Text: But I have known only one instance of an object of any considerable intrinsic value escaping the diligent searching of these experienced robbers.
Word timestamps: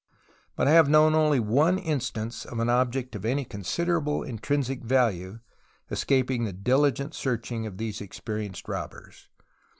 But 0.55 0.67
I 0.67 0.71
have 0.71 0.89
known 0.89 1.13
only 1.13 1.39
one 1.39 1.77
instance 1.77 2.43
of 2.43 2.57
an 2.57 2.69
object 2.71 3.13
of 3.15 3.23
any 3.23 3.45
considerable 3.45 4.23
intrinsic 4.23 4.81
value 4.83 5.41
escaping 5.91 6.43
the 6.43 6.53
diligent 6.53 7.13
searching 7.13 7.67
of 7.67 7.77
these 7.77 8.01
experienced 8.01 8.67
robbers. 8.67 9.27